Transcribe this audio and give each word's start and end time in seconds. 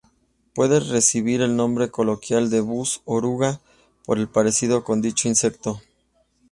Puede 0.55 0.79
recibir 0.79 1.43
el 1.43 1.55
nombre 1.55 1.91
coloquial 1.91 2.49
de 2.49 2.59
"bus 2.61 3.01
oruga" 3.05 3.61
por 4.03 4.17
el 4.17 4.27
parecido 4.27 4.83
con 4.83 4.99
dicho 4.99 5.27
insecto. 5.27 5.79